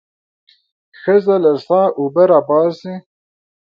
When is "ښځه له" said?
1.01-1.51